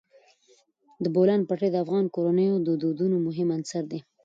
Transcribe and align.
د 1.03 1.05
بولان 1.15 1.41
پټي 1.49 1.69
د 1.71 1.75
افغان 1.83 2.05
کورنیو 2.15 2.55
د 2.67 2.69
دودونو 2.81 3.17
مهم 3.27 3.47
عنصر 3.57 3.83
دی. 3.91 3.99